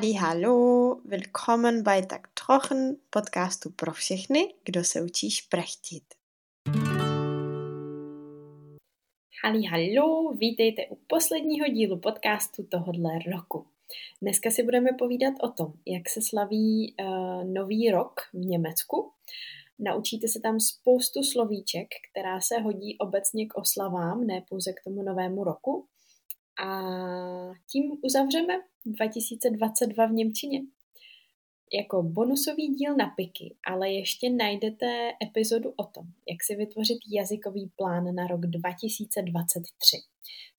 Halli, 0.00 0.14
hallo, 0.14 1.00
willkommen 1.04 1.82
bei 1.82 2.06
Tak 2.06 2.28
Trochen, 2.28 2.96
podcastu 3.10 3.70
pro 3.70 3.92
všechny, 3.92 4.54
kdo 4.64 4.84
se 4.84 5.02
učí 5.02 5.30
šprechtit. 5.30 6.04
Halli, 9.44 9.62
hallo, 9.62 10.32
vítejte 10.32 10.86
u 10.90 10.98
posledního 11.06 11.68
dílu 11.68 11.98
podcastu 11.98 12.62
tohohle 12.62 13.10
roku. 13.34 13.66
Dneska 14.22 14.50
si 14.50 14.62
budeme 14.62 14.90
povídat 14.98 15.34
o 15.42 15.48
tom, 15.48 15.72
jak 15.86 16.08
se 16.08 16.20
slaví 16.22 16.94
uh, 17.00 17.44
nový 17.44 17.90
rok 17.90 18.20
v 18.32 18.46
Německu. 18.46 19.12
Naučíte 19.78 20.28
se 20.28 20.40
tam 20.40 20.60
spoustu 20.60 21.22
slovíček, 21.22 21.88
která 22.10 22.40
se 22.40 22.58
hodí 22.58 22.98
obecně 22.98 23.46
k 23.46 23.54
oslavám, 23.54 24.26
ne 24.26 24.44
pouze 24.48 24.72
k 24.72 24.84
tomu 24.84 25.02
novému 25.02 25.44
roku. 25.44 25.86
A 26.60 26.80
tím 27.72 27.98
uzavřeme 28.02 28.54
2022 28.86 30.06
v 30.06 30.12
Němčině. 30.12 30.62
Jako 31.72 32.02
bonusový 32.02 32.68
díl 32.68 32.96
na 32.96 33.06
piky, 33.16 33.54
ale 33.66 33.90
ještě 33.90 34.30
najdete 34.30 35.12
epizodu 35.22 35.72
o 35.76 35.84
tom, 35.84 36.04
jak 36.30 36.42
si 36.42 36.56
vytvořit 36.56 36.98
jazykový 37.12 37.70
plán 37.76 38.14
na 38.14 38.26
rok 38.26 38.40
2023. 38.40 39.96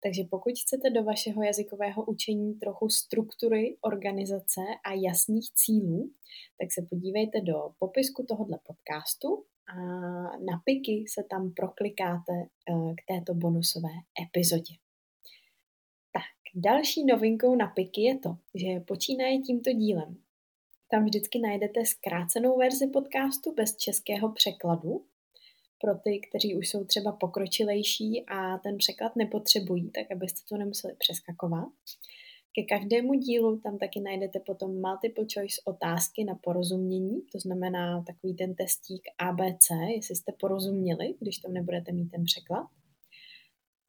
Takže 0.03 0.23
pokud 0.29 0.53
chcete 0.61 0.89
do 0.89 1.03
vašeho 1.03 1.43
jazykového 1.43 2.05
učení 2.05 2.53
trochu 2.53 2.89
struktury, 2.89 3.77
organizace 3.81 4.61
a 4.85 4.93
jasných 4.93 5.51
cílů, 5.53 6.11
tak 6.59 6.71
se 6.71 6.81
podívejte 6.89 7.41
do 7.41 7.71
popisku 7.79 8.25
tohoto 8.27 8.57
podcastu 8.67 9.43
a 9.67 9.75
na 10.23 10.61
piky 10.65 11.05
se 11.07 11.23
tam 11.29 11.53
proklikáte 11.53 12.33
eh, 12.33 12.93
k 12.95 13.01
této 13.07 13.33
bonusové 13.33 13.89
epizodě. 14.27 14.73
Další 16.55 17.05
novinkou 17.05 17.55
na 17.55 17.67
Piky 17.67 18.01
je 18.01 18.17
to, 18.17 18.37
že 18.55 18.79
počínaje 18.79 19.41
tímto 19.41 19.73
dílem. 19.73 20.17
Tam 20.91 21.05
vždycky 21.05 21.39
najdete 21.39 21.85
zkrácenou 21.85 22.57
verzi 22.57 22.87
podcastu 22.87 23.53
bez 23.53 23.77
českého 23.77 24.31
překladu. 24.31 25.05
Pro 25.81 25.95
ty, 25.95 26.19
kteří 26.29 26.55
už 26.55 26.69
jsou 26.69 26.83
třeba 26.83 27.11
pokročilejší 27.11 28.25
a 28.27 28.57
ten 28.57 28.77
překlad 28.77 29.15
nepotřebují, 29.15 29.91
tak 29.91 30.11
abyste 30.11 30.41
to 30.49 30.57
nemuseli 30.57 30.93
přeskakovat. 30.97 31.69
Ke 32.55 32.63
každému 32.63 33.13
dílu 33.13 33.59
tam 33.59 33.77
taky 33.77 33.99
najdete 33.99 34.39
potom 34.39 34.81
multiple 34.81 35.25
choice 35.33 35.61
otázky 35.65 36.23
na 36.23 36.35
porozumění, 36.35 37.21
to 37.31 37.39
znamená 37.39 38.03
takový 38.03 38.35
ten 38.35 38.55
testík 38.55 39.01
ABC, 39.17 39.69
jestli 39.95 40.15
jste 40.15 40.31
porozuměli, 40.31 41.15
když 41.19 41.37
tam 41.37 41.53
nebudete 41.53 41.91
mít 41.91 42.09
ten 42.09 42.23
překlad. 42.23 42.67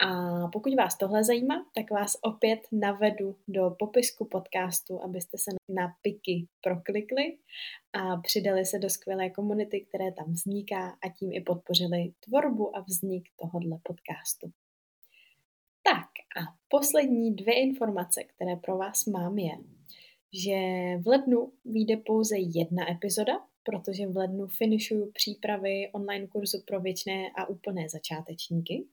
A 0.07 0.49
pokud 0.53 0.75
vás 0.75 0.99
tohle 0.99 1.25
zajímá, 1.25 1.67
tak 1.75 1.91
vás 1.91 2.17
opět 2.23 2.61
navedu 2.73 3.37
do 3.49 3.71
popisku 3.79 4.25
podcastu, 4.25 5.03
abyste 5.03 5.39
se 5.39 5.51
na 5.69 5.95
piky 6.03 6.47
proklikli 6.61 7.39
a 7.93 8.17
přidali 8.17 8.67
se 8.67 8.79
do 8.79 8.91
skvělé 8.91 9.31
komunity, 9.31 9.81
které 9.81 10.13
tam 10.13 10.33
vzniká 10.33 10.91
a 10.91 11.09
tím 11.19 11.33
i 11.33 11.41
podpořili 11.41 12.13
tvorbu 12.21 12.77
a 12.77 12.81
vznik 12.81 13.29
tohohle 13.41 13.79
podcastu. 13.83 14.51
Tak 15.83 16.09
a 16.43 16.55
poslední 16.69 17.35
dvě 17.35 17.61
informace, 17.63 18.25
které 18.25 18.57
pro 18.57 18.79
vás 18.79 19.07
mám, 19.07 19.39
je, 19.39 19.53
že 20.33 20.57
v 21.03 21.07
lednu 21.07 21.53
vyjde 21.65 21.97
pouze 21.97 22.37
jedna 22.39 22.91
epizoda, 22.91 23.33
protože 23.63 24.07
v 24.07 24.17
lednu 24.17 24.47
finišuju 24.47 25.13
přípravy 25.13 25.91
online 25.93 26.27
kurzu 26.27 26.63
pro 26.67 26.81
věčné 26.81 27.31
a 27.37 27.47
úplné 27.47 27.89
začátečníky. 27.89 28.85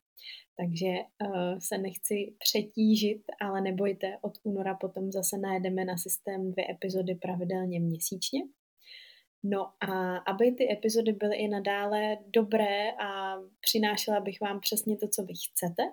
Takže 0.57 0.87
uh, 0.87 1.59
se 1.59 1.77
nechci 1.77 2.33
přetížit, 2.39 3.21
ale 3.41 3.61
nebojte, 3.61 4.17
od 4.21 4.33
února 4.43 4.75
potom 4.75 5.11
zase 5.11 5.37
najedeme 5.37 5.85
na 5.85 5.97
systém 5.97 6.51
dvě 6.51 6.71
epizody 6.71 7.15
pravidelně 7.15 7.79
měsíčně. 7.79 8.41
No 9.43 9.71
a 9.79 10.17
aby 10.17 10.51
ty 10.51 10.71
epizody 10.71 11.11
byly 11.11 11.35
i 11.35 11.47
nadále 11.47 12.17
dobré 12.27 12.91
a 12.91 13.35
přinášela 13.61 14.19
bych 14.19 14.41
vám 14.41 14.59
přesně 14.59 14.97
to, 14.97 15.07
co 15.07 15.23
vy 15.23 15.33
chcete, 15.51 15.83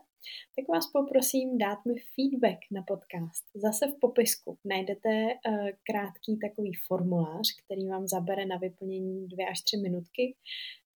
tak 0.56 0.68
vás 0.68 0.90
poprosím 0.92 1.58
dát 1.58 1.78
mi 1.84 1.94
feedback 2.14 2.58
na 2.70 2.82
podcast. 2.82 3.44
Zase 3.54 3.86
v 3.86 4.00
popisku 4.00 4.58
najdete 4.64 5.08
uh, 5.10 5.68
krátký 5.90 6.38
takový 6.38 6.72
formulář, 6.86 7.46
který 7.64 7.86
vám 7.86 8.06
zabere 8.06 8.46
na 8.46 8.56
vyplnění 8.56 9.28
dvě 9.28 9.48
až 9.48 9.60
tři 9.62 9.76
minutky 9.76 10.36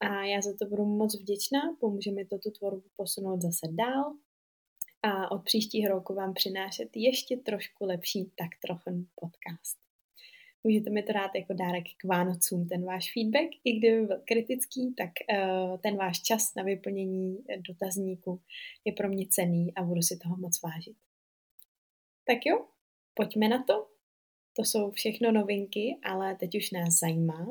a 0.01 0.25
já 0.25 0.41
za 0.41 0.51
to 0.59 0.67
budu 0.67 0.85
moc 0.85 1.21
vděčná, 1.21 1.61
pomůže 1.81 2.11
mi 2.11 2.25
to 2.25 2.39
tu 2.39 2.51
tvorbu 2.51 2.83
posunout 2.97 3.41
zase 3.41 3.67
dál 3.71 4.15
a 5.03 5.31
od 5.31 5.45
příštího 5.45 5.89
roku 5.89 6.15
vám 6.15 6.35
přinášet 6.35 6.89
ještě 6.95 7.37
trošku 7.37 7.85
lepší 7.85 8.33
tak 8.39 8.49
trochu 8.63 9.07
podcast. 9.15 9.79
Můžete 10.65 10.91
mi 10.91 11.03
to 11.03 11.13
dát 11.13 11.31
jako 11.35 11.53
dárek 11.53 11.85
k 11.97 12.05
Vánocům, 12.05 12.69
ten 12.69 12.85
váš 12.85 13.13
feedback, 13.13 13.51
i 13.65 13.79
kdyby 13.79 14.07
byl 14.07 14.21
kritický, 14.25 14.95
tak 14.95 15.11
uh, 15.33 15.79
ten 15.79 15.97
váš 15.97 16.23
čas 16.23 16.55
na 16.55 16.63
vyplnění 16.63 17.39
dotazníku 17.69 18.41
je 18.85 18.93
pro 18.93 19.09
mě 19.09 19.27
cený 19.31 19.75
a 19.75 19.83
budu 19.83 20.03
si 20.03 20.19
toho 20.23 20.37
moc 20.37 20.63
vážit. 20.63 20.97
Tak 22.25 22.39
jo, 22.47 22.67
pojďme 23.15 23.49
na 23.49 23.65
to. 23.65 23.87
To 24.57 24.63
jsou 24.65 24.91
všechno 24.91 25.33
novinky, 25.33 25.99
ale 26.03 26.37
teď 26.37 26.57
už 26.57 26.71
nás 26.71 26.99
zajímá, 26.99 27.47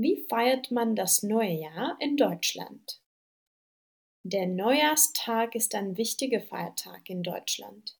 Wie 0.00 0.24
feiert 0.28 0.70
man 0.70 0.94
das 0.94 1.24
neue 1.24 1.50
Jahr 1.50 1.96
in 1.98 2.16
Deutschland? 2.16 3.00
Der 4.22 4.46
Neujahrstag 4.46 5.56
ist 5.56 5.74
ein 5.74 5.96
wichtiger 5.96 6.40
Feiertag 6.40 7.10
in 7.10 7.24
Deutschland. 7.24 7.98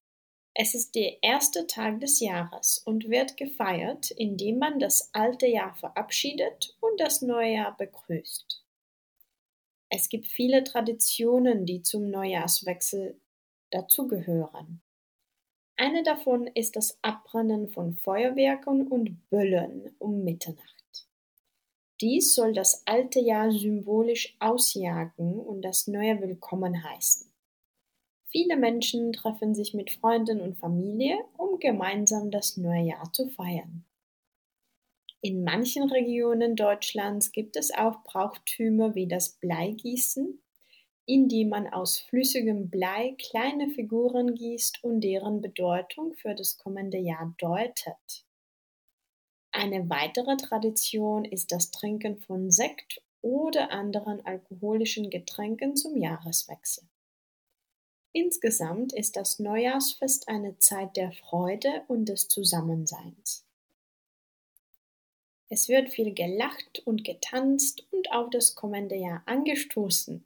Es 0.54 0.76
ist 0.76 0.94
der 0.94 1.20
erste 1.24 1.66
Tag 1.66 1.98
des 1.98 2.20
Jahres 2.20 2.78
und 2.78 3.10
wird 3.10 3.36
gefeiert, 3.36 4.12
indem 4.12 4.60
man 4.60 4.78
das 4.78 5.12
alte 5.12 5.48
Jahr 5.48 5.74
verabschiedet 5.74 6.76
und 6.80 7.00
das 7.00 7.20
neue 7.20 7.54
Jahr 7.54 7.76
begrüßt. 7.76 8.64
Es 9.88 10.08
gibt 10.08 10.28
viele 10.28 10.62
Traditionen, 10.62 11.66
die 11.66 11.82
zum 11.82 12.10
Neujahrswechsel 12.10 13.20
dazugehören. 13.72 14.82
Eine 15.76 16.04
davon 16.04 16.46
ist 16.46 16.76
das 16.76 16.96
Abbrennen 17.02 17.68
von 17.68 17.96
Feuerwerken 17.96 18.86
und 18.86 19.28
Böllen 19.30 19.96
um 19.98 20.22
Mitternacht. 20.22 20.77
Dies 22.00 22.36
soll 22.36 22.52
das 22.52 22.86
alte 22.86 23.18
Jahr 23.18 23.50
symbolisch 23.50 24.36
ausjagen 24.38 25.40
und 25.40 25.62
das 25.62 25.88
neue 25.88 26.20
willkommen 26.20 26.84
heißen. 26.84 27.28
Viele 28.30 28.56
Menschen 28.56 29.12
treffen 29.12 29.54
sich 29.54 29.74
mit 29.74 29.90
Freunden 29.90 30.40
und 30.40 30.58
Familie, 30.58 31.18
um 31.36 31.58
gemeinsam 31.58 32.30
das 32.30 32.56
neue 32.56 32.82
Jahr 32.82 33.12
zu 33.12 33.28
feiern. 33.28 33.84
In 35.22 35.42
manchen 35.42 35.90
Regionen 35.90 36.54
Deutschlands 36.54 37.32
gibt 37.32 37.56
es 37.56 37.74
auch 37.74 38.04
Brauchtümer 38.04 38.94
wie 38.94 39.08
das 39.08 39.30
Bleigießen, 39.40 40.40
indem 41.04 41.48
man 41.48 41.66
aus 41.66 41.98
flüssigem 41.98 42.70
Blei 42.70 43.16
kleine 43.18 43.70
Figuren 43.70 44.36
gießt 44.36 44.84
und 44.84 45.00
deren 45.00 45.40
Bedeutung 45.40 46.14
für 46.14 46.36
das 46.36 46.58
kommende 46.58 46.98
Jahr 46.98 47.34
deutet. 47.38 48.27
Eine 49.50 49.88
weitere 49.88 50.36
Tradition 50.36 51.24
ist 51.24 51.52
das 51.52 51.70
Trinken 51.70 52.18
von 52.18 52.50
Sekt 52.50 53.02
oder 53.22 53.70
anderen 53.70 54.24
alkoholischen 54.24 55.10
Getränken 55.10 55.74
zum 55.76 55.96
Jahreswechsel. 55.96 56.84
Insgesamt 58.12 58.92
ist 58.92 59.16
das 59.16 59.38
Neujahrsfest 59.38 60.28
eine 60.28 60.58
Zeit 60.58 60.96
der 60.96 61.12
Freude 61.12 61.84
und 61.88 62.06
des 62.08 62.28
Zusammenseins. 62.28 63.44
Es 65.50 65.68
wird 65.68 65.88
viel 65.88 66.12
gelacht 66.12 66.80
und 66.86 67.04
getanzt 67.04 67.86
und 67.90 68.12
auf 68.12 68.28
das 68.30 68.54
kommende 68.54 68.96
Jahr 68.96 69.22
angestoßen. 69.26 70.24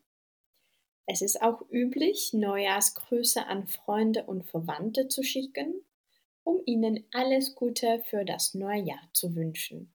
Es 1.07 1.23
ist 1.23 1.43
auch 1.43 1.63
üblich, 1.71 2.33
Neujahrsgrüße 2.33 3.47
an 3.47 3.67
Freunde 3.67 4.25
und 4.25 4.45
Verwandte 4.45 5.09
zu 5.09 5.23
schicken 5.23 5.85
um 6.45 6.61
Ihnen 6.67 7.05
alles 7.13 7.55
Gute 7.55 8.03
für 8.09 8.25
das 8.25 8.55
neue 8.55 8.83
Jahr 8.83 9.09
zu 9.13 9.35
wünschen. 9.35 9.93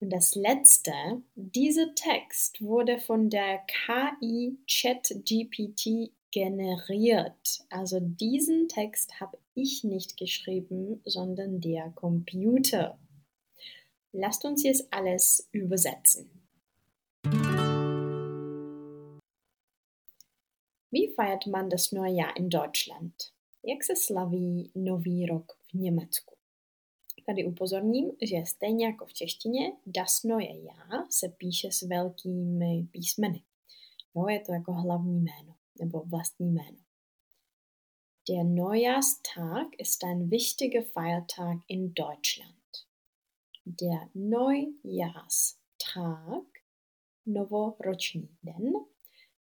Und 0.00 0.10
das 0.10 0.36
letzte, 0.36 0.92
dieser 1.34 1.92
Text 1.94 2.62
wurde 2.62 2.98
von 2.98 3.30
der 3.30 3.58
KI 3.66 4.56
ChatGPT 4.70 6.12
generiert. 6.30 7.64
Also 7.68 7.98
diesen 8.00 8.68
Text 8.68 9.18
habe 9.20 9.38
ich 9.54 9.82
nicht 9.82 10.16
geschrieben, 10.16 11.00
sondern 11.04 11.60
der 11.60 11.90
Computer. 11.90 12.98
Lasst 14.12 14.44
uns 14.44 14.62
jetzt 14.62 14.86
alles 14.92 15.48
übersetzen. 15.52 16.30
Wie 20.90 21.12
feiert 21.14 21.46
man 21.46 21.68
das 21.68 21.92
neue 21.92 22.12
Jahr 22.12 22.36
in 22.36 22.50
Deutschland? 22.50 23.32
Jak 23.64 23.84
se 23.84 23.96
slaví 23.96 24.72
Nový 24.74 25.26
rok 25.26 25.52
v 25.70 25.74
Německu? 25.74 26.34
Tady 27.26 27.44
upozorním, 27.44 28.10
že 28.22 28.36
stejně 28.46 28.86
jako 28.86 29.06
v 29.06 29.12
češtině 29.12 29.72
dasno 29.86 30.38
je 30.38 30.64
já 30.64 31.06
se 31.10 31.28
píše 31.28 31.68
s 31.72 31.82
velkými 31.82 32.88
písmeny. 32.90 33.42
Jo, 34.14 34.28
je 34.28 34.40
to 34.40 34.52
jako 34.52 34.72
hlavní 34.72 35.20
jméno 35.20 35.54
nebo 35.80 36.00
vlastní 36.00 36.52
jméno. 36.52 36.78
Der 38.28 38.44
Neujahrstag 38.44 39.68
ist 39.78 40.04
ein 40.04 40.30
wichtiger 40.30 40.82
Feiertag 40.82 41.58
in 41.68 41.94
Deutschland. 41.94 42.54
Der 43.66 44.08
Neujahrstag, 44.14 45.58
novoroční 47.26 48.28
den, 48.42 48.72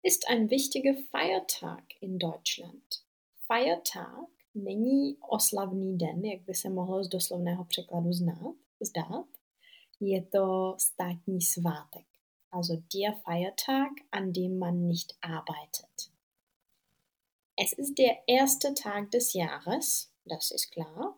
ist 0.04 0.30
ein 0.30 0.50
wichtiger 0.50 0.94
Feiertag 1.12 1.84
in 2.02 2.18
Deutschland. 2.18 3.07
Feiertag 3.48 4.30
není 4.56 5.18
oslavný 5.30 5.98
den, 5.98 6.26
jak 6.26 6.42
by 6.42 6.54
se 6.54 6.70
mohlo 6.70 7.04
z 7.04 7.08
doslovného 7.08 7.66
překladu 7.66 8.14
znát, 8.14 8.56
zdát. 8.80 9.28
Je 10.00 10.26
to 10.26 10.76
státní 10.80 11.42
svátek. 11.42 12.06
Also 12.52 12.74
der 12.74 13.16
Feiertag, 13.26 13.90
an 14.12 14.34
dem 14.34 14.60
man 14.60 14.88
nicht 14.88 15.14
arbeitet. 15.22 16.12
Es 17.60 17.74
ist 17.74 17.98
der 17.98 18.16
erste 18.28 18.74
Tag 18.74 19.12
des 19.12 19.34
Jahres, 19.34 20.12
das 20.26 20.52
ist 20.52 20.72
klar, 20.72 21.16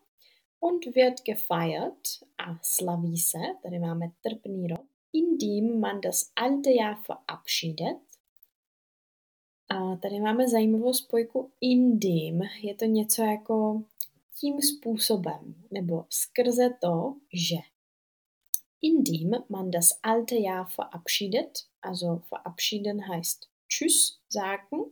und 0.60 0.86
wird 0.96 1.26
gefeiert, 1.26 2.24
a 2.38 2.60
slaví 2.62 3.18
se, 3.18 3.40
tady 3.64 3.80
máme 3.80 4.12
trpný 4.22 4.68
rok, 4.68 4.86
indem 5.14 5.80
man 5.80 6.02
das 6.02 6.32
alte 6.36 6.72
Jahr 6.72 7.02
verabschiedet. 7.08 8.09
A 9.70 9.96
tady 9.96 10.20
máme 10.20 10.50
zajímavou 10.50 10.94
spojku 10.94 11.52
indem. 11.62 12.42
Je 12.62 12.76
to 12.76 12.86
něco 12.86 13.22
jako 13.22 13.84
tím 14.36 14.62
způsobem, 14.62 15.56
nebo 15.72 16.06
skrze 16.10 16.70
to, 16.82 17.16
že. 17.34 17.56
Indem 18.82 19.44
man 19.50 19.72
das 19.72 20.00
alte 20.04 20.36
Jahr 20.36 20.68
verabschiedet, 20.78 21.66
also 21.82 22.22
verabschieden 22.30 23.08
heißt 23.08 23.50
Tschüss 23.68 24.20
sagen 24.30 24.92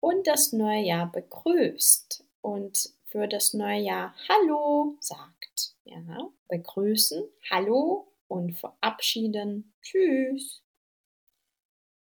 und 0.00 0.26
das 0.26 0.52
neue 0.52 0.82
Jahr 0.82 1.12
begrüßt 1.12 2.24
und 2.42 2.78
für 3.04 3.28
das 3.28 3.54
neue 3.54 3.80
Jahr 3.80 4.14
Hallo 4.28 4.96
sagt. 5.00 5.74
Ja, 5.84 6.30
begrüßen, 6.48 7.28
Hallo 7.50 8.08
und 8.28 8.58
verabschieden, 8.58 9.72
Tschüss. 9.82 10.62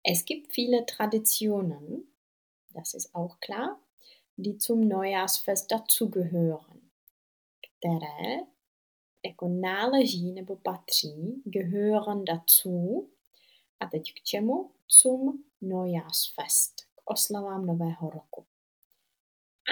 Es 0.08 0.24
gibt 0.24 0.54
viele 0.54 0.86
Traditionen, 0.86 2.08
das 2.74 2.94
ist 2.94 3.16
auch 3.16 3.40
klar, 3.40 3.80
die 4.38 4.58
zum 4.58 4.88
Neujahrsfest 4.88 5.72
dazugehören, 5.72 6.82
které 7.62 8.46
jako 9.26 9.48
náleží 9.48 10.32
nebo 10.32 10.56
patří, 10.56 11.42
gehören 11.46 12.26
dazu. 12.26 13.10
A 13.80 13.86
teď 13.86 14.14
k 14.14 14.24
čemu? 14.24 14.72
Zum 14.88 15.44
Neujahrsfest 15.62 16.74
oslavám 17.06 17.66
nového 17.66 18.10
roku. 18.10 18.46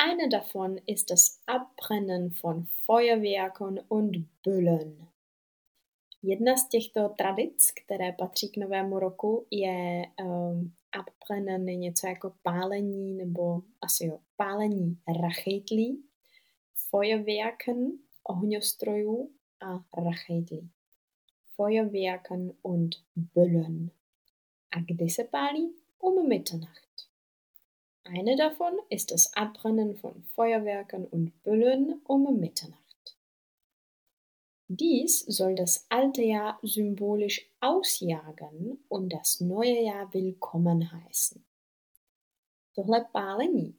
Eine 0.10 0.28
davon 0.30 0.78
ist 0.88 1.10
das 1.10 1.40
Abbrennen 1.46 2.32
von 2.32 2.68
Feuerwerken 2.86 3.80
und 3.88 4.28
Büllen. 4.44 5.13
Jedna 6.26 6.58
z 6.58 6.68
těchto 6.68 7.10
tradic, 7.10 7.72
které 7.72 8.12
patří 8.12 8.50
k 8.50 8.58
novému 8.58 9.00
roku, 9.00 9.46
je 9.52 10.06
um, 10.24 10.74
Abbrennen, 10.92 11.66
něco 11.66 12.08
jako 12.08 12.34
pálení, 12.44 13.14
nebo 13.14 13.62
asi 13.82 14.06
jo, 14.06 14.20
pálení 14.36 14.98
rachejtlí, 15.22 16.04
Feuerwerken, 16.90 17.92
ohňostrojů 18.24 19.32
a 19.60 20.02
rachejtlí. 20.04 20.70
Feuerwerken 21.56 22.54
und 22.62 22.96
Büllen. 23.16 23.90
A 24.72 24.80
kdy 24.80 25.10
se 25.10 25.24
pálí? 25.24 25.74
Um 26.00 26.28
Mitternacht. 26.28 27.10
Eine 28.06 28.36
davon 28.36 28.74
ist 28.90 29.12
das 29.12 29.34
Abbrennen 29.34 29.96
von 29.96 30.24
Feuerwerken 30.24 31.06
und 31.06 31.44
Büllen 31.44 32.02
um 32.08 32.40
Mitternacht. 32.40 32.83
Dies 34.76 35.20
soll 35.20 35.54
das 35.54 35.86
alte 35.90 36.24
Jahr 36.24 36.58
symbolisch 36.64 37.48
ausjagen 37.62 38.84
und 38.90 39.14
das 39.14 39.40
neue 39.40 39.84
Jahr 39.84 40.12
willkommen 40.12 40.92
heißen. 40.92 41.44
Tohle 42.74 43.06
pálení 43.12 43.76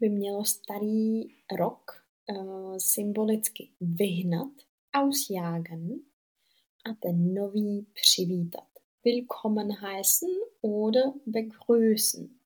by 0.00 0.08
mělo 0.08 0.44
starý 0.44 1.34
rok 1.58 2.04
uh, 2.30 2.78
symbolicky 2.78 3.68
vyhnat, 3.80 4.52
ausjagen 4.92 6.00
a 6.84 6.94
ten 6.94 7.34
nový 7.34 7.86
přivítat. 7.92 8.68
Willkommen 9.04 9.80
heißen 9.80 10.30
oder 10.62 11.12
begrüßen. 11.26 12.40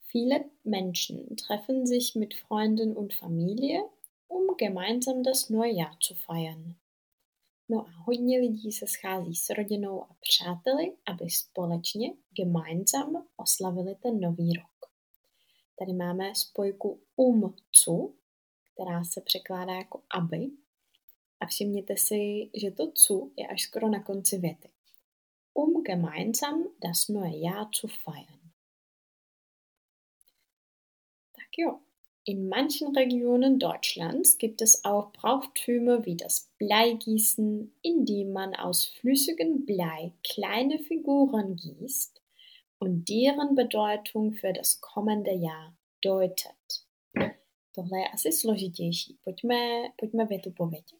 Viele 0.00 0.44
Menschen 0.64 1.36
treffen 1.36 1.86
sich 1.86 2.14
mit 2.14 2.34
Freunden 2.34 2.96
und 2.96 3.14
Familie, 3.14 3.80
um 4.32 4.56
gemeinsam 4.56 5.22
das 5.22 5.50
neue 5.50 5.72
Jahr 5.72 5.96
zu 6.00 6.14
feiern. 6.14 6.74
No 7.68 7.86
a 7.86 7.90
hodně 7.90 8.38
lidí 8.38 8.72
se 8.72 8.86
schází 8.86 9.34
s 9.34 9.50
rodinou 9.50 10.02
a 10.02 10.16
přáteli, 10.20 10.96
aby 11.06 11.30
společně, 11.30 12.12
gemeinsam, 12.30 13.26
oslavili 13.36 13.94
ten 13.94 14.20
nový 14.20 14.52
rok. 14.52 14.92
Tady 15.78 15.92
máme 15.92 16.34
spojku 16.34 17.02
um 17.16 17.56
zu, 17.84 18.16
která 18.72 19.04
se 19.04 19.20
překládá 19.20 19.74
jako 19.74 20.02
aby. 20.14 20.50
A 21.40 21.46
všimněte 21.46 21.96
si, 21.96 22.50
že 22.60 22.70
to 22.70 22.92
zu 22.94 23.32
je 23.36 23.48
až 23.48 23.62
skoro 23.62 23.88
na 23.88 24.02
konci 24.02 24.38
věty. 24.38 24.68
Um 25.54 25.82
gemeinsam 25.82 26.64
das 26.82 27.08
neue 27.08 27.38
Jahr 27.38 27.68
zu 27.72 27.88
feiern. 27.88 28.42
Jo. 31.58 31.80
In 32.24 32.48
manchen 32.48 32.94
Regionen 32.94 33.58
Deutschlands 33.58 34.38
gibt 34.38 34.62
es 34.62 34.84
auch 34.84 35.12
Brauchtümer 35.12 36.06
wie 36.06 36.16
das 36.16 36.52
Bleigießen, 36.58 37.74
indem 37.82 38.32
man 38.32 38.54
aus 38.54 38.84
flüssigem 38.84 39.66
Blei 39.66 40.12
kleine 40.22 40.78
Figuren 40.78 41.56
gießt 41.56 42.22
und 42.78 43.08
deren 43.08 43.56
Bedeutung 43.56 44.34
für 44.34 44.52
das 44.52 44.80
kommende 44.80 45.32
Jahr 45.32 45.76
deutet. 46.00 46.86
Tohle 47.72 47.98
je 47.98 48.08
asi 48.08 48.32
složitější. 48.32 49.18
Pojďme, 49.24 49.56
pojďme 49.96 50.26
větu 50.26 50.50
po 50.50 50.66
větě. 50.66 50.96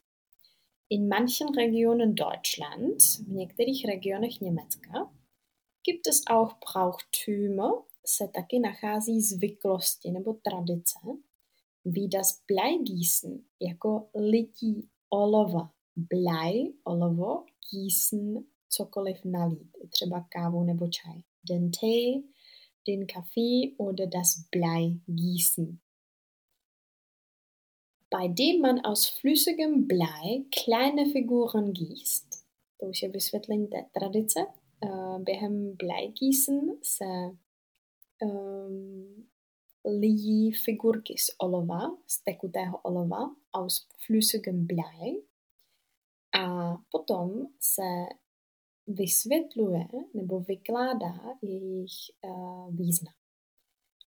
In 0.89 1.07
manchen 1.07 1.55
Regionen 1.55 2.15
Deutschlands, 2.15 3.19
v 3.19 3.27
některých 3.27 3.85
regionech 3.85 4.41
Německa, 4.41 5.11
gibt 5.83 6.07
es 6.07 6.23
auch 6.29 6.53
Brauchtümer, 6.59 7.71
se 8.05 8.27
taky 8.27 8.59
nachází 8.59 9.21
zvyklosti 9.21 10.11
nebo 10.11 10.33
tradice, 10.33 10.99
das 11.85 12.41
Bleigießen, 12.47 13.39
jako 13.59 14.09
lití 14.15 14.89
olova. 15.09 15.71
Blei, 15.95 16.73
olovo, 16.83 17.45
gießen, 17.69 18.43
cokoliv 18.69 19.25
nalít, 19.25 19.71
třeba 19.89 20.25
kávu 20.29 20.63
nebo 20.63 20.87
čaj. 20.87 21.21
Den 21.49 21.71
Tee, 21.71 22.23
den 22.87 23.07
Kaffee 23.07 23.75
oder 23.77 24.09
das 24.09 24.45
Bleigießen. 24.51 25.79
Bei 28.09 28.27
dem 28.27 28.61
man 28.61 28.79
aus 28.85 29.07
flüssigem 29.07 29.87
Blei 29.87 30.45
kleine 30.63 31.11
Figuren 31.11 31.73
gießt. 31.73 32.45
To 32.79 32.85
už 32.85 33.01
je 33.01 33.09
vysvětlení 33.09 33.67
té 33.67 33.85
tradice. 33.91 34.39
Eh, 34.85 35.19
během 35.19 35.75
Bleigießen 35.75 36.77
se 36.83 37.05
um, 38.21 39.27
lijí 39.85 40.51
figurky 40.51 41.17
z 41.17 41.35
olova, 41.37 41.97
z 42.07 42.23
tekutého 42.23 42.77
olova, 42.77 43.35
aus 43.53 43.87
flüssigem 44.05 44.67
Blei. 44.67 45.23
A 46.35 46.75
potom 46.91 47.47
se 47.59 47.83
vysvětluje 48.87 49.87
nebo 50.13 50.39
vykládá 50.39 51.37
jejich 51.41 51.93
uh, 52.21 52.75
význam. 52.75 53.13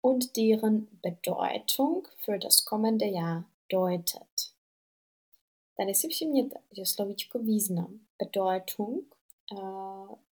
Und 0.01 0.37
deren 0.37 0.87
Bedeutung 1.03 2.07
für 2.17 2.39
das 2.39 2.61
kommende 2.61 3.05
Jahr 3.05 3.45
deutet. 3.73 4.55
Tady 5.77 5.93
si 5.93 6.07
všimněte, 6.07 6.59
že 6.71 6.85
slovíčko 6.85 7.39
význam, 7.39 7.99
Bedeutung, 8.19 9.14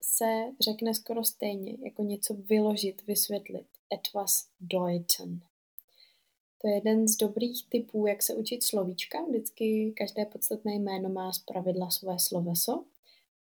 se 0.01 0.51
řekne 0.59 0.93
skoro 0.93 1.23
stejně, 1.23 1.77
jako 1.83 2.03
něco 2.03 2.33
vyložit, 2.33 3.07
vysvětlit. 3.07 3.67
Etwas 3.93 4.47
deuten. 4.59 5.39
To 6.61 6.67
je 6.67 6.73
jeden 6.73 7.07
z 7.07 7.17
dobrých 7.17 7.69
typů, 7.69 8.07
jak 8.07 8.23
se 8.23 8.35
učit 8.35 8.63
slovíčka. 8.63 9.21
Vždycky 9.21 9.93
každé 9.97 10.25
podstatné 10.25 10.75
jméno 10.75 11.09
má 11.09 11.33
zpravidla 11.33 11.89
své 11.89 12.19
sloveso 12.19 12.85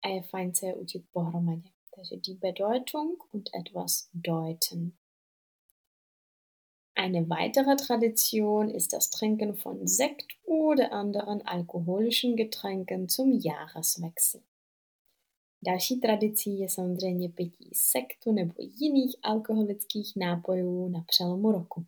a 0.01 0.07
je 0.07 0.21
fajn 0.21 0.55
se 0.55 0.65
je 0.65 0.75
učit 0.75 1.03
pohromadě. 1.11 1.69
Takže 1.95 2.15
die 2.15 2.37
Bedeutung 2.37 3.23
und 3.31 3.49
etwas 3.59 4.09
deuten. 4.13 4.91
Eine 6.95 7.29
weitere 7.29 7.75
Tradition 7.75 8.69
ist 8.69 8.93
das 8.93 9.09
Trinken 9.09 9.55
von 9.55 9.87
Sekt 9.87 10.25
oder 10.45 10.91
anderen 10.91 11.41
alkoholischen 11.41 12.35
Getränken 12.35 13.09
zum 13.09 13.39
Jahreswechsel. 13.39 14.41
Další 15.65 15.99
tradicí 15.99 16.59
je 16.59 16.69
samozřejmě 16.69 17.29
pití 17.29 17.69
sektu 17.73 18.31
nebo 18.31 18.53
jiných 18.57 19.15
alkoholických 19.23 20.13
nápojů 20.15 20.89
na 20.89 21.03
přelomu 21.07 21.51
roku. 21.51 21.85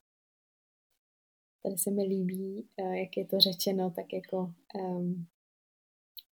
Tady 1.63 1.77
se 1.77 1.91
mi 1.91 2.03
líbí, 2.03 2.67
uh, 2.77 2.93
jak 2.93 3.17
je 3.17 3.25
to 3.25 3.39
řečeno, 3.39 3.91
tak 3.91 4.13
jako 4.13 4.53
um, 4.75 5.27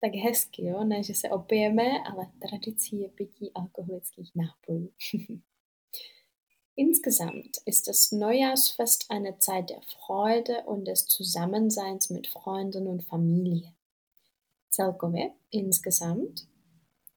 tak 0.02 0.16
hezky, 0.16 0.66
jo? 0.66 0.84
Ne, 0.84 1.04
že 1.04 1.14
se 1.14 1.30
opijeme, 1.30 1.84
ale 2.12 2.32
tradicí 2.42 3.00
je 3.00 3.10
pití 3.10 3.52
alkoholických 3.54 4.32
nápojů. 4.36 4.92
Insgesamt 6.78 7.58
ist 7.66 7.88
das 7.88 8.12
Neujahrsfest 8.12 9.06
eine 9.10 9.40
Zeit 9.40 9.70
der 9.70 9.82
Freude 9.82 10.64
und 10.66 10.88
des 10.88 11.08
Zusammenseins 11.08 12.10
mit 12.10 12.28
Freunden 12.28 12.88
und 12.88 13.06
Familie. 13.06 13.74
Celkově, 14.70 15.32
insgesamt, 15.52 16.48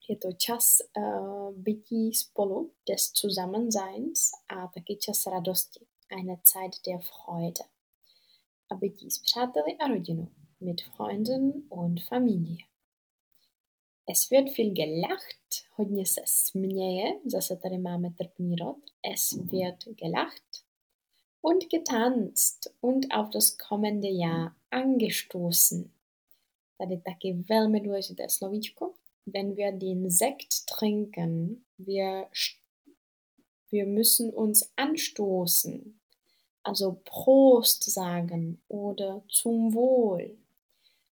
je 0.09 0.15
to 0.15 0.31
čas 0.31 0.77
uh, 0.97 1.53
bytí 1.53 2.13
spolu, 2.13 2.71
des 2.89 3.11
Zusammenseins 3.13 4.31
a 4.49 4.67
taky 4.67 4.97
čas 4.97 5.25
radosti, 5.25 5.85
eine 6.09 6.37
Zeit 6.43 6.75
der 6.87 6.99
Freude. 7.01 7.63
A 8.69 8.75
bytí 8.75 9.11
s 9.11 9.17
přáteli 9.17 9.77
a 9.79 9.87
rodinou, 9.87 10.27
mit 10.61 10.81
Freunden 10.81 11.63
und 11.69 12.03
Familie. 12.03 12.57
Es 14.11 14.29
wird 14.29 14.57
viel 14.57 14.73
gelacht, 14.73 15.69
hodně 15.75 16.05
se 16.05 16.21
směje, 16.25 17.19
zase 17.25 17.55
tady 17.55 17.77
máme 17.77 18.09
trpný 18.17 18.55
rod. 18.55 18.77
Es 19.13 19.33
wird 19.51 19.83
gelacht 19.85 20.65
und 21.41 21.63
getanzt 21.71 22.73
und 22.81 23.05
auf 23.11 23.29
das 23.29 23.57
kommende 23.69 24.07
Jahr 24.09 24.55
angestoßen. 24.71 25.91
Tady 26.77 26.97
taky 26.97 27.43
velmi 27.49 27.79
důležité 27.79 28.29
slovíčko. 28.29 28.93
Wenn 29.25 29.55
wir 29.57 29.71
den 29.71 30.09
Sekt 30.09 30.67
trinken, 30.67 31.65
wir, 31.77 32.29
wir 33.69 33.85
müssen 33.85 34.33
uns 34.33 34.71
anstoßen. 34.75 35.99
Also 36.63 36.99
Prost 37.05 37.83
sagen 37.83 38.61
oder 38.67 39.23
zum 39.27 39.73
Wohl. 39.73 40.37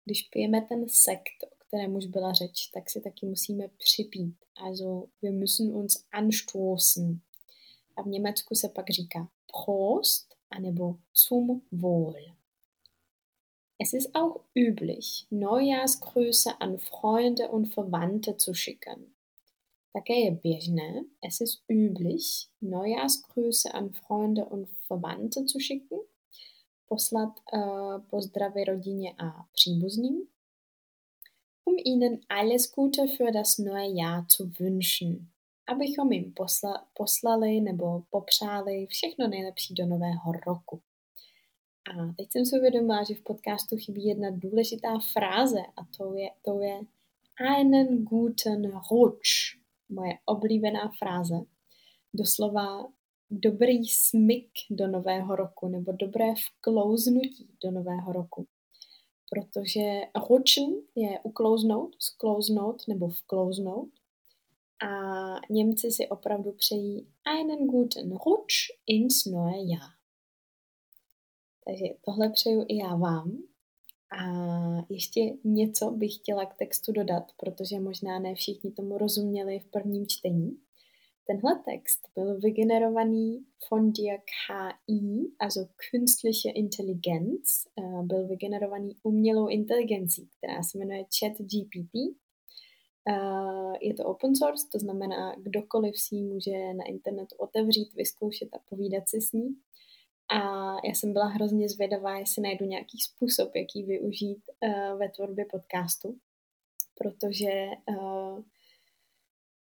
Když 0.06 0.22
pijeme 0.24 0.62
ten 0.62 0.90
sekt, 0.90 1.46
kterém 1.74 1.96
už 1.96 2.06
byla 2.06 2.34
řeč, 2.34 2.68
tak 2.68 2.90
si 2.90 3.02
taky 3.02 3.26
musíme 3.26 3.68
připít. 3.68 4.36
Also 4.56 5.08
wir 5.22 5.32
müssen 5.32 5.76
uns 5.76 6.06
anstoßen. 6.12 7.22
A 7.96 8.02
v 8.02 8.08
Německu 8.08 8.56
se 8.56 8.70
pak 8.70 8.90
říká 8.90 9.30
Prost 9.48 10.36
anebo 10.50 10.98
zum 11.14 11.62
Wohl. 11.72 12.43
Es 13.78 13.94
ist 13.94 14.16
auch 14.16 14.40
üblich, 14.56 15.28
Neujahrsgrüße 15.30 16.62
an 16.62 16.80
Freunde 16.80 17.50
und 17.50 17.74
Verwandte 17.74 18.38
zu 18.38 18.54
schicken. 18.54 19.16
Také 19.94 20.14
je 20.14 20.32
běžné, 20.32 21.06
es 21.22 21.42
ist 21.42 21.64
üblich, 21.68 22.50
Neujahrsgrüße 22.62 23.74
an 23.74 23.94
Freunde 23.94 24.46
und 24.46 24.70
Verwandte 24.88 25.46
zu 25.46 25.60
schicken, 25.60 26.00
poslat 26.88 27.40
uh, 27.54 28.00
pozdravy 28.10 28.64
rodině 28.64 29.14
a 29.18 29.46
příbuzným 29.54 30.28
um 31.64 31.78
ihnen 31.78 32.22
alles 32.28 32.72
Gute 32.72 33.08
für 33.08 33.32
das 33.32 33.58
neue 33.58 33.88
Jahr 33.88 34.28
zu 34.28 34.52
wünschen. 34.60 35.30
Abychom 35.66 36.12
jim 36.12 36.34
posla, 36.34 36.88
poslali 36.94 37.62
nebo 37.62 38.04
popřáli 38.10 38.88
všechno 38.88 39.28
nejlepší 39.28 39.74
do 39.74 39.86
nového 39.86 40.32
roku. 40.46 40.82
A 41.90 42.14
teď 42.18 42.32
jsem 42.32 42.46
si 42.46 42.58
uvědomila, 42.58 43.04
že 43.04 43.16
v 43.16 43.24
podcastu 43.24 43.78
chybí 43.78 44.06
jedna 44.06 44.30
důležitá 44.32 45.00
fráze 45.00 45.60
a 45.78 45.86
to 45.98 46.16
je, 46.16 46.30
to 46.46 46.62
je 46.62 46.82
einen 47.36 48.04
guten 48.04 48.72
Rutsch. 48.92 49.64
Moje 49.90 50.14
oblíbená 50.26 50.92
fráze. 51.00 51.36
Doslova 52.14 52.88
dobrý 53.32 53.86
smyk 53.86 54.50
do 54.70 54.88
nového 54.88 55.36
roku 55.36 55.68
nebo 55.68 55.92
dobré 55.92 56.34
vklouznutí 56.36 57.50
do 57.64 57.72
nového 57.72 58.12
roku 58.12 58.48
protože 59.34 60.02
rutschen 60.30 60.74
je 60.96 61.20
uklouznout, 61.24 61.96
sklouznout 62.00 62.88
nebo 62.88 63.08
vklouznout. 63.08 63.90
A 64.88 64.90
Němci 65.50 65.92
si 65.92 66.08
opravdu 66.08 66.52
přejí 66.52 67.08
einen 67.26 67.68
guten 67.68 68.12
Rutsch 68.12 68.58
ins 68.88 69.26
neue 69.26 69.72
Jahr. 69.72 69.92
Takže 71.66 71.86
tohle 72.06 72.30
přeju 72.30 72.66
i 72.68 72.78
já 72.78 72.96
vám. 72.96 73.38
A 74.20 74.26
ještě 74.90 75.22
něco 75.44 75.92
bych 75.92 76.16
chtěla 76.16 76.46
k 76.46 76.58
textu 76.58 76.92
dodat, 76.92 77.24
protože 77.38 77.80
možná 77.80 78.20
ne 78.20 78.36
všichni 78.36 78.72
tomu 78.72 78.98
rozuměli 78.98 79.60
v 79.60 79.66
prvním 79.66 80.08
čtení. 80.08 80.58
Tenhle 81.28 81.64
text 81.66 82.02
byl 82.16 82.40
vygenerovaný 82.40 83.46
von 83.72 83.92
der 83.92 84.20
KI, 84.20 85.32
also 85.40 85.60
künstliche 85.92 86.50
Intelligenz, 86.50 87.68
uh, 87.76 88.06
byl 88.06 88.28
vygenerovaný 88.28 88.96
umělou 89.04 89.48
inteligencí, 89.48 90.30
která 90.38 90.64
se 90.64 90.78
jmenuje 90.78 91.06
ChatGPT. 91.20 91.96
Uh, 93.10 93.74
je 93.82 93.94
to 93.94 94.06
open 94.06 94.36
source, 94.36 94.68
to 94.72 94.80
znamená, 94.80 95.36
kdokoliv 95.36 95.98
si 95.98 96.16
ji 96.16 96.24
může 96.24 96.74
na 96.74 96.86
internetu 96.86 97.36
otevřít, 97.38 97.94
vyzkoušet 97.94 98.50
a 98.54 98.60
povídat 98.70 99.10
si 99.10 99.22
s 99.22 99.32
ní. 99.32 99.56
A 100.34 100.74
já 100.88 100.94
jsem 100.94 101.14
byla 101.14 101.26
hrozně 101.26 101.70
zvědavá, 101.70 102.18
jestli 102.18 102.42
najdu 102.42 102.66
nějaký 102.66 102.98
způsob, 103.00 103.56
jak 103.56 103.68
ji 103.76 103.84
využít 103.84 104.44
uh, 104.62 105.00
ve 105.00 105.10
tvorbě 105.10 105.46
podcastu, 105.52 106.18
protože 106.98 107.68
uh, 107.90 108.44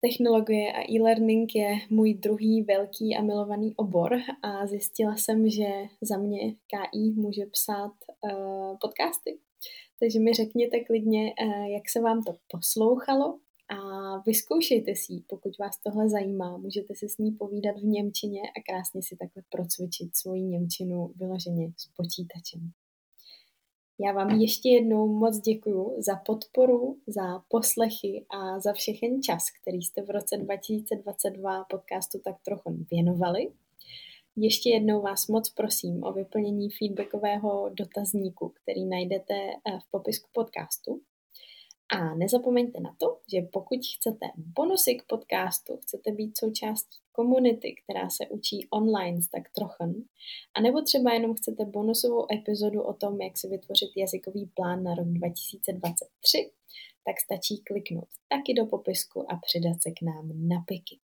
Technologie 0.01 0.73
a 0.73 0.91
e-learning 0.93 1.55
je 1.55 1.79
můj 1.91 2.15
druhý 2.15 2.63
velký 2.63 3.17
a 3.17 3.23
milovaný 3.23 3.75
obor 3.77 4.21
a 4.43 4.67
zjistila 4.67 5.17
jsem, 5.17 5.49
že 5.51 5.67
za 6.01 6.17
mě 6.17 6.53
KI 6.53 7.11
může 7.15 7.47
psát 7.47 7.93
uh, 8.21 8.77
podcasty. 8.81 9.39
Takže 10.01 10.21
mi 10.21 10.33
řekněte 10.33 10.81
klidně, 10.81 11.35
jak 11.67 11.83
se 11.89 12.01
vám 12.01 12.23
to 12.23 12.35
poslouchalo 12.49 13.39
a 13.69 14.19
vyzkoušejte 14.19 14.95
si 14.95 15.23
pokud 15.27 15.59
vás 15.59 15.79
tohle 15.79 16.09
zajímá. 16.09 16.57
Můžete 16.57 16.95
si 16.95 17.09
s 17.09 17.19
ní 17.19 17.33
povídat 17.33 17.77
v 17.77 17.85
Němčině 17.85 18.41
a 18.41 18.73
krásně 18.73 19.03
si 19.03 19.17
takhle 19.17 19.43
procvičit 19.51 20.17
svoji 20.17 20.43
Němčinu 20.43 21.13
vyloženě 21.17 21.73
s 21.77 21.87
počítačem. 21.97 22.73
Já 23.99 24.13
vám 24.13 24.31
ještě 24.31 24.69
jednou 24.69 25.09
moc 25.09 25.39
děkuju 25.39 25.95
za 25.99 26.17
podporu, 26.17 26.99
za 27.07 27.39
poslechy 27.49 28.27
a 28.31 28.61
za 28.61 28.73
všechen 28.73 29.23
čas, 29.23 29.45
který 29.61 29.83
jste 29.83 30.03
v 30.03 30.11
roce 30.11 30.37
2022 30.37 31.65
podcastu 31.65 32.19
tak 32.25 32.37
trochu 32.45 32.87
věnovali. 32.91 33.53
Ještě 34.37 34.71
jednou 34.71 35.03
vás 35.03 35.29
moc 35.29 35.51
prosím 35.51 36.05
o 36.05 36.13
vyplnění 36.13 36.71
feedbackového 36.71 37.71
dotazníku, 37.73 38.53
který 38.63 38.85
najdete 38.85 39.35
eh, 39.35 39.79
v 39.79 39.91
popisku 39.91 40.29
podcastu. 40.33 41.01
A 41.93 42.15
nezapomeňte 42.15 42.81
na 42.81 42.97
to, 42.99 43.21
že 43.33 43.43
pokud 43.53 43.79
chcete 43.97 44.27
bonusy 44.37 44.95
k 44.95 45.03
podcastu, 45.07 45.77
chcete 45.77 46.13
být 46.13 46.39
součástí 46.39 46.99
komunity, 47.13 47.75
která 47.85 48.11
se 48.11 48.27
učí 48.27 48.67
online 48.71 49.21
tak 49.33 49.43
trochu, 49.55 50.05
a 50.55 50.61
nebo 50.61 50.83
třeba 50.83 51.13
jenom 51.13 51.35
chcete 51.35 51.65
bonusovou 51.65 52.27
epizodu 52.33 52.83
o 52.83 52.95
tom, 52.95 53.21
jak 53.21 53.39
si 53.39 53.49
vytvořit 53.49 53.91
jazykový 53.97 54.47
plán 54.55 54.83
na 54.83 54.95
rok 54.95 55.07
2023, 55.07 56.51
tak 57.05 57.21
stačí 57.21 57.59
kliknout 57.59 58.09
taky 58.29 58.55
do 58.55 58.67
popisku 58.67 59.33
a 59.33 59.37
přidat 59.37 59.83
se 59.83 59.91
k 59.91 60.03
nám 60.03 60.49
na 60.49 60.65
piky. 60.67 60.99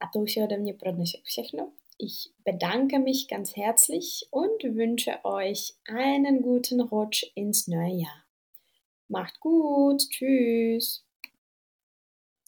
A 0.00 0.06
to 0.12 0.18
už 0.18 0.36
je 0.36 0.44
ode 0.44 0.56
mě 0.58 0.74
pro 0.74 0.92
dnešek 0.92 1.20
všechno. 1.24 1.72
Ich 1.98 2.32
bedanke 2.44 2.98
mich 2.98 3.26
ganz 3.30 3.56
herzlich 3.56 4.28
und 4.30 4.76
wünsche 4.76 5.18
euch 5.24 5.74
einen 5.88 6.42
guten 6.42 6.80
Rutsch 6.80 7.24
ins 7.34 7.66
neue 7.66 8.00
Jahr. 8.00 8.27
Macht 9.08 9.34
gut, 9.42 10.02
tschüss. 10.02 11.02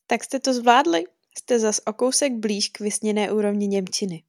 Tak 0.07 0.25
jste 0.25 0.41
to 0.41 0.53
zvládli? 0.53 1.05
Jste 1.39 1.59
zas 1.59 1.81
o 1.87 1.93
kousek 1.93 2.33
blíž 2.33 2.69
k 2.69 2.81
vysněné 2.81 3.33
úrovni 3.33 3.67
Němčiny. 3.67 4.23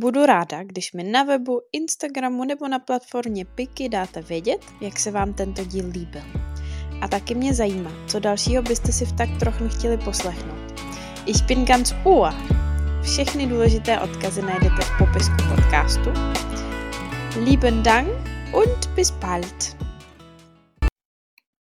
Budu 0.00 0.26
ráda, 0.26 0.62
když 0.62 0.92
mi 0.92 1.04
na 1.04 1.22
webu, 1.22 1.60
Instagramu 1.72 2.44
nebo 2.44 2.68
na 2.68 2.78
platformě 2.78 3.44
Piky 3.44 3.88
dáte 3.88 4.22
vědět, 4.22 4.60
jak 4.80 4.98
se 4.98 5.10
vám 5.10 5.34
tento 5.34 5.64
díl 5.64 5.90
líbil. 5.90 6.22
A 7.00 7.08
taky 7.08 7.34
mě 7.34 7.54
zajímá, 7.54 7.92
co 8.08 8.18
dalšího 8.18 8.62
byste 8.62 8.92
si 8.92 9.04
v 9.04 9.12
tak 9.12 9.28
trochu 9.38 9.68
chtěli 9.68 9.96
poslechnout. 9.96 10.80
Ich 11.26 11.42
bin 11.42 11.64
ganz 11.64 11.94
ohr. 12.04 12.34
Všechny 13.02 13.46
důležité 13.46 14.00
odkazy 14.00 14.42
najdete 14.42 14.82
v 14.82 14.98
popisku 14.98 15.36
podcastu. 15.54 16.10
Lieben 17.44 17.82
Dank 17.82 18.08
und 18.54 18.86
bis 18.94 19.10
bald. 19.10 19.87